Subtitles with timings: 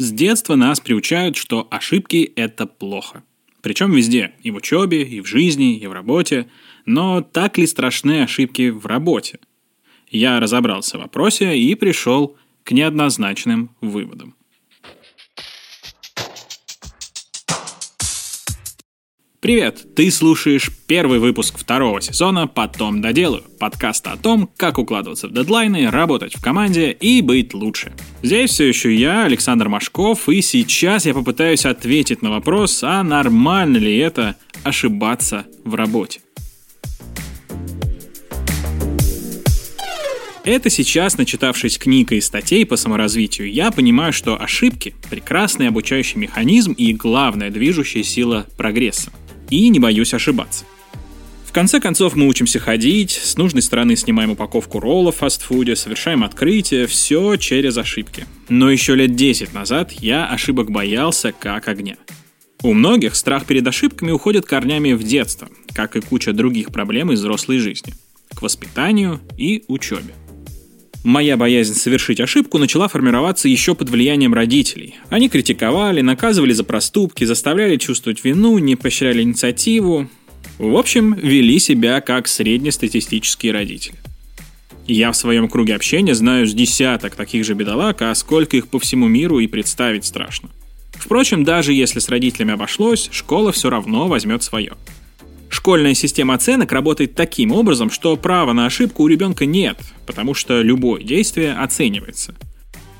[0.00, 3.22] С детства нас приучают, что ошибки– это плохо.
[3.60, 6.46] Причем везде, и в учебе, и в жизни, и в работе.
[6.86, 9.40] Но так ли страшны ошибки в работе?
[10.08, 14.34] Я разобрался в вопросе и пришел к неоднозначным выводам.
[19.40, 19.86] Привет!
[19.96, 25.90] Ты слушаешь первый выпуск второго сезона «Потом доделаю» подкаста о том, как укладываться в дедлайны,
[25.90, 27.94] работать в команде и быть лучше.
[28.22, 33.78] Здесь все еще я, Александр Машков, и сейчас я попытаюсь ответить на вопрос, а нормально
[33.78, 36.20] ли это ошибаться в работе.
[40.44, 46.72] Это сейчас, начитавшись книг и статей по саморазвитию, я понимаю, что ошибки– прекрасный обучающий механизм
[46.72, 49.10] и главная движущая сила прогресса
[49.50, 50.64] и не боюсь ошибаться.
[51.50, 56.22] В конце концов, мы учимся ходить, с нужной стороны снимаем упаковку роллов в фастфуде, совершаем
[56.22, 58.24] открытие, все через ошибки.
[58.48, 61.96] Но еще лет 10 назад я ошибок боялся как огня.
[62.62, 67.18] У многих страх перед ошибками уходит корнями в детство, как и куча других проблем из
[67.18, 67.94] взрослой жизни,
[68.32, 70.14] к воспитанию и учебе.
[71.02, 74.96] Моя боязнь совершить ошибку начала формироваться еще под влиянием родителей.
[75.08, 80.10] Они критиковали, наказывали за проступки, заставляли чувствовать вину, не поощряли инициативу.
[80.58, 83.96] В общем, вели себя как среднестатистические родители.
[84.86, 88.78] Я в своем круге общения знаю с десяток таких же бедолаг, а сколько их по
[88.78, 90.50] всему миру и представить страшно.
[90.92, 94.72] Впрочем, даже если с родителями обошлось, школа все равно возьмет свое.
[95.50, 100.62] Школьная система оценок работает таким образом, что права на ошибку у ребенка нет, потому что
[100.62, 102.36] любое действие оценивается.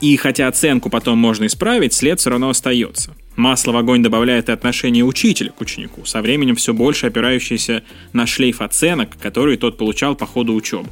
[0.00, 3.14] И хотя оценку потом можно исправить, след все равно остается.
[3.34, 8.26] Масло в огонь добавляет и отношение учителя к ученику, со временем все больше опирающееся на
[8.26, 10.88] шлейф оценок, которые тот получал по ходу учебы.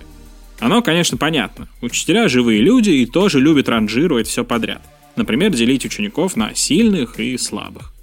[0.58, 1.68] Оно, конечно, понятно.
[1.80, 4.82] Учителя– живые люди и тоже любят ранжировать все подряд.
[5.14, 7.93] Например, делить учеников на сильных и слабых.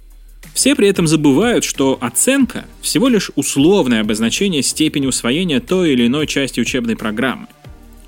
[0.54, 6.26] Все при этом забывают, что оценка– всего лишь условное обозначение степени усвоения той или иной
[6.26, 7.46] части учебной программы.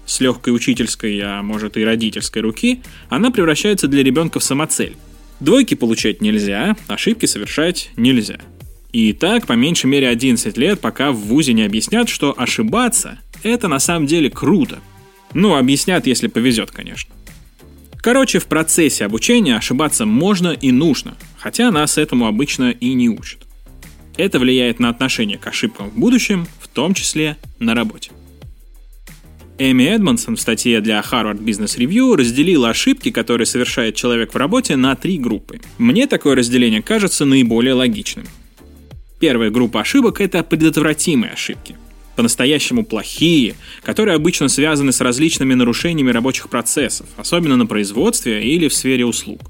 [0.07, 4.97] С легкой учительской, а может и родительской руки, она превращается для ребенка в самоцель.
[5.41, 8.39] Двойки получать нельзя, ошибки совершать нельзя.
[8.93, 13.69] И так по меньшей мере 11 лет, пока в ВУЗе не объяснят, что ошибаться– это
[13.69, 14.81] на самом деле круто.
[15.33, 17.14] Ну, объяснят, если повезет, конечно.
[18.05, 23.47] Короче, в процессе обучения ошибаться можно и нужно, хотя нас этому обычно и не учат.
[24.19, 28.11] Это влияет на отношение к ошибкам в будущем, в том числе на работе.
[29.57, 34.77] Эми Эдмонсон в статье для Harvard Business Review разделила ошибки, которые совершает человек в работе,
[34.77, 35.63] на три группы.
[35.79, 38.27] Мне такое разделение кажется наиболее логичным.
[39.19, 41.75] Первая группа ошибок– это предотвратимые ошибки
[42.17, 48.75] по-настоящему плохие, которые обычно связаны с различными нарушениями рабочих процессов, особенно на производстве или в
[48.75, 49.41] сфере услуг.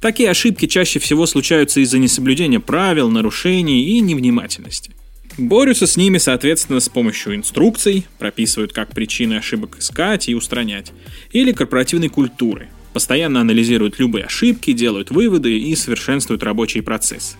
[0.00, 4.92] Такие ошибки чаще всего случаются из-за несоблюдения правил, нарушений и невнимательности.
[5.38, 10.92] Борются с ними, соответственно, с помощью инструкций, прописывают, как причины ошибок искать и устранять,
[11.32, 17.36] или корпоративной культуры, постоянно анализируют любые ошибки, делают выводы и совершенствуют рабочие процессы.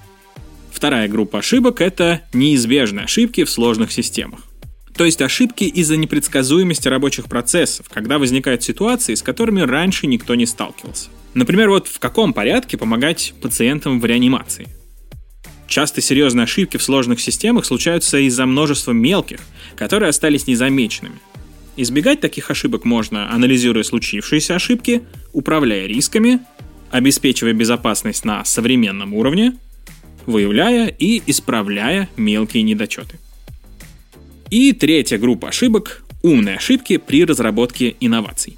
[0.73, 4.41] Вторая группа ошибок– это неизбежные ошибки в сложных системах.
[4.97, 10.47] То есть ошибки из-за непредсказуемости рабочих процессов, когда возникают ситуации, с которыми раньше никто не
[10.47, 11.09] сталкивался.
[11.35, 14.69] Например, вот в каком порядке помогать пациентам в реанимации.
[15.67, 19.41] Часто серьезные ошибки в сложных системах случаются из-за множества мелких,
[19.75, 21.19] которые остались незамеченными.
[21.77, 26.41] Избегать таких ошибок можно, анализируя случившиеся ошибки, управляя рисками,
[26.93, 29.57] обеспечивая безопасность на современном уровне,
[30.27, 33.19] выявляя и исправляя мелкие недочеты.
[34.55, 38.57] И третья группа ошибок– умные ошибки при разработке инноваций.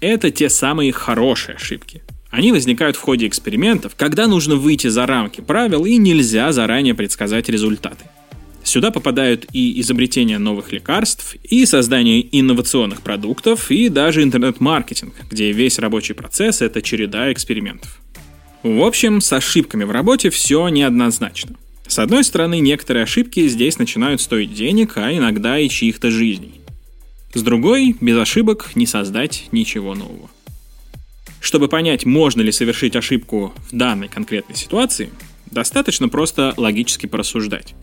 [0.00, 2.00] Это те самые хорошие ошибки.
[2.30, 7.50] Они возникают в ходе экспериментов, когда нужно выйти за рамки правил и нельзя заранее предсказать
[7.50, 8.06] результаты.
[8.62, 15.78] Сюда попадают и изобретение новых лекарств, и создание инновационных продуктов, и даже интернет-маркетинг, где весь
[15.78, 18.00] рабочий процесс– это череда экспериментов.
[18.62, 21.56] В общем, с ошибками в работе все неоднозначно–
[21.88, 26.60] с одной стороны, некоторые ошибки здесь начинают стоить денег, а иногда и чьих-то жизней.
[27.32, 30.30] С другой, без ошибок не создать ничего нового.
[31.40, 35.08] Чтобы понять, можно ли совершить ошибку в данной конкретной ситуации,
[35.50, 37.74] достаточно просто логически порассуждать.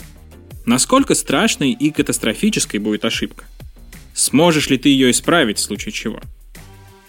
[0.68, 3.46] Насколько страшной и катастрофической будет ошибка?
[4.14, 6.22] Сможешь ли ты ее исправить в случае чего?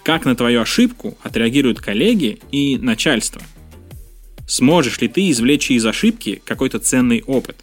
[0.02, 3.42] Как на твою ошибку отреагируют коллеги и начальство–
[4.46, 7.56] Сможешь ли ты извлечь из ошибки какой-то ценный опыт?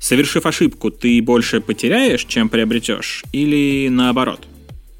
[0.00, 4.48] Совершив ошибку, ты больше потеряешь, чем приобретешь, или наоборот?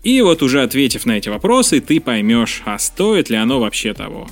[0.02, 4.28] И вот уже ответив на эти вопросы, ты поймешь, а стоит ли оно вообще того.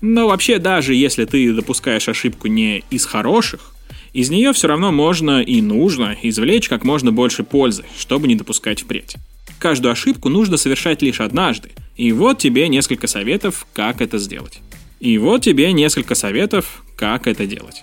[0.00, 3.72] Но вообще, даже если ты допускаешь ошибку не из хороших,
[4.12, 8.82] из нее все равно можно и нужно извлечь как можно больше пользы, чтобы не допускать
[8.82, 9.16] впредь.
[9.58, 14.60] Каждую ошибку нужно совершать лишь однажды, и вот тебе несколько советов, как это сделать.
[15.02, 17.82] И вот тебе несколько советов, как это делать.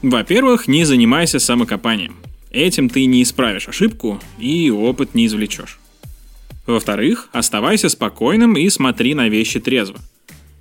[0.00, 2.16] Во-первых, не занимайся самокопанием.
[2.50, 5.78] Этим ты не исправишь ошибку и опыт не извлечешь.
[6.66, 9.98] Во-вторых, оставайся спокойным и смотри на вещи трезво.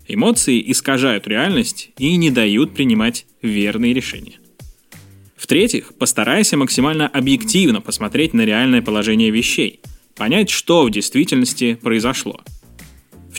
[0.06, 4.40] Эмоции искажают реальность и не дают принимать верные решения.
[5.38, 9.80] В-третьих, постарайся максимально объективно посмотреть на реальное положение вещей,
[10.16, 12.42] понять, что в действительности произошло.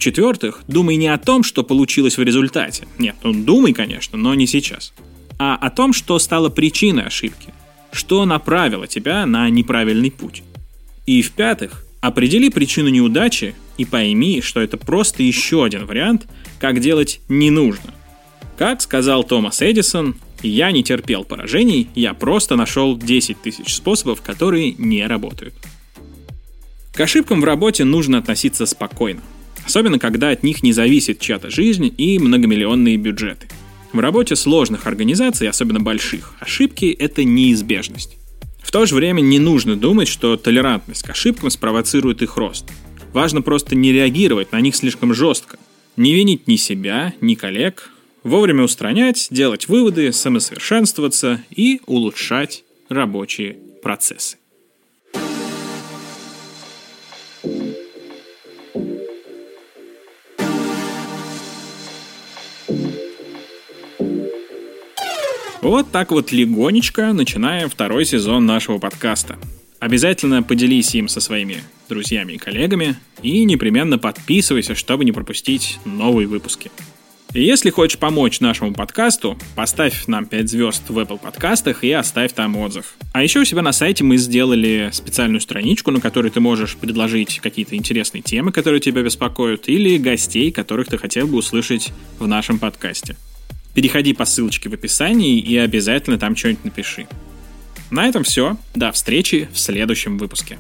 [0.05, 2.87] В-четвертых, думай не о том, что получилось в результате.
[2.99, 4.93] Нет, ну думай, конечно, но не сейчас.
[5.39, 7.55] А о том, что стало причиной ошибки.
[7.91, 10.43] Что направило тебя на неправильный путь.
[11.07, 16.27] И в-пятых, определи причину неудачи и пойми, что это просто еще один вариант,
[16.59, 17.95] как делать не нужно.
[18.59, 24.73] Как сказал Томас Эдисон, я не терпел поражений, я просто нашел 10 тысяч способов, которые
[24.73, 25.55] не работают.
[26.93, 29.23] К ошибкам в работе нужно относиться спокойно.
[29.65, 33.49] Особенно, когда от них не зависит чья-то жизнь и многомиллионные бюджеты.
[33.93, 38.17] В работе сложных организаций, особенно больших, ошибки— это неизбежность.
[38.61, 42.65] В то же время не нужно думать, что толерантность к ошибкам спровоцирует их рост.
[43.13, 45.59] Важно просто не реагировать на них слишком жестко.
[45.97, 47.91] Не винить ни себя, ни коллег,
[48.25, 54.39] вовремя устранять, делать выводы, самосовершенствоваться и улучшать рабочие процессы.
[65.65, 69.39] Вот так вот легонечко начинаем второй сезон нашего подкаста.
[69.81, 71.57] Обязательно поделись им со своими
[71.89, 76.71] друзьями и коллегами и непременно подписывайся, чтобы не пропустить новые выпуски.
[77.33, 82.35] И если хочешь помочь нашему подкасту, поставь нам 5 звезд в Apple подкастах и оставь
[82.35, 82.97] там отзыв.
[83.15, 87.41] А еще у себя на сайте мы сделали специальную страничку, на которой ты можешь предложить
[87.41, 92.59] какие-то интересные темы, которые тебя беспокоят, или гостей, которых ты хотел бы услышать в нашем
[92.59, 93.17] подкасте.
[93.75, 97.07] Переходи по ссылочке в описании и обязательно там что-нибудь напиши.
[97.91, 98.57] На этом все.
[98.75, 100.59] До встречи в следующем выпуске.